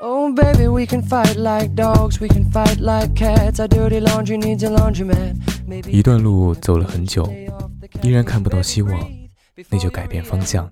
[0.00, 3.58] Oh, baby, we can fight like dogs, we can fight like cats.
[3.58, 5.34] Our dirty laundry needs a laundromat.
[5.90, 7.28] 一段路走了很久，
[8.02, 9.10] 依然看不到希望，
[9.68, 10.70] 那就改变方向。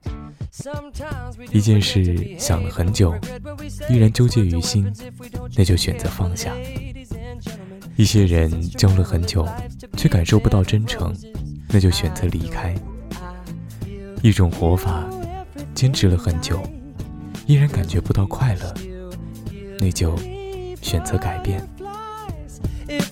[1.51, 3.15] 一件事想了很久，
[3.89, 4.87] 依然纠结于心，
[5.57, 6.53] 那就选择放下。
[7.97, 9.45] 一些人交了很久，
[9.97, 11.13] 却感受不到真诚，
[11.69, 12.73] 那就选择离开。
[14.23, 15.05] 一种活法，
[15.75, 16.63] 坚持了很久，
[17.47, 18.75] 依然感觉不到快乐。
[19.80, 20.18] 那就
[20.82, 21.68] 选择改变。
[22.88, 23.10] If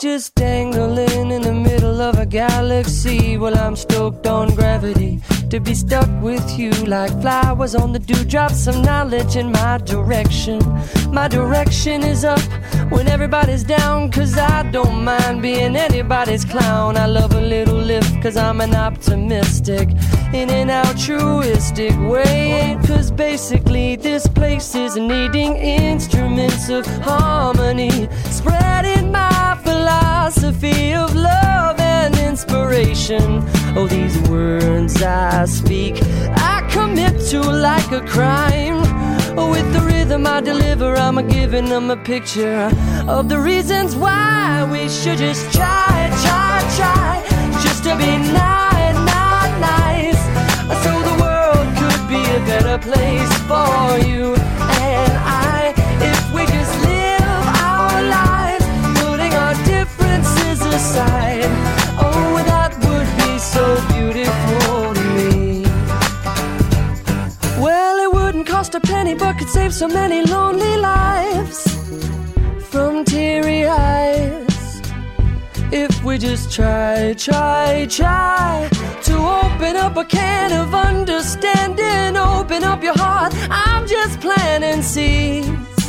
[0.00, 3.36] just dangling in the middle of a galaxy?
[3.36, 5.20] Well, I'm stoked on gravity
[5.50, 10.58] to be stuck with you like flowers on the dewdrops of knowledge in my direction.
[11.12, 12.40] My direction is up
[12.90, 16.96] when everybody's down, cause I don't mind being anybody's clown.
[16.96, 19.88] I love a little lift, cause I'm an optimistic
[20.32, 22.78] in an altruistic way.
[22.86, 29.33] Cause basically, this place is needing instruments of harmony, spreading my
[29.94, 33.42] philosophy of love and inspiration.
[33.76, 36.02] Oh, these words I speak,
[36.52, 38.82] I commit to like a crime.
[39.38, 42.70] Oh, with the rhythm I deliver, I'm giving them a picture
[43.06, 47.12] of the reasons why we should just try, try, try,
[47.62, 48.63] just to be nice, nice,
[68.64, 71.60] cost a penny, but could save so many lonely lives
[72.70, 74.80] from teary eyes.
[75.70, 78.68] If we just try, try, try
[79.02, 79.14] to
[79.44, 83.34] open up a can of understanding, open up your heart.
[83.50, 85.84] I'm just planting seeds.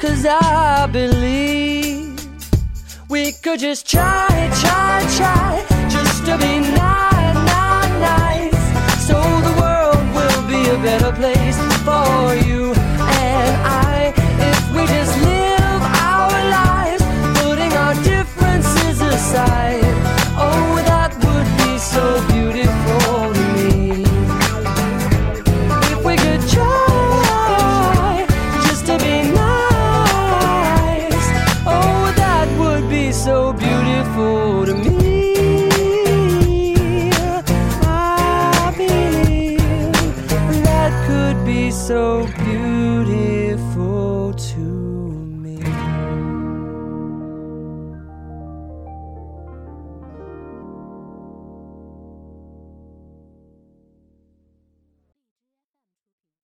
[0.00, 2.18] Cause I believe
[3.08, 4.28] we could just try,
[4.62, 6.75] try, try just to be
[41.86, 42.75] so beautiful.